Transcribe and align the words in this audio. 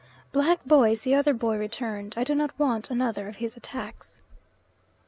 Black 0.31 0.65
boy 0.65 0.89
is 0.93 1.03
the 1.03 1.13
other 1.13 1.31
boy 1.31 1.57
returned, 1.59 2.15
I 2.17 2.23
do 2.23 2.33
not 2.33 2.57
want 2.57 2.89
another 2.89 3.27
of 3.27 3.35
his 3.35 3.55
attacks. 3.55 4.23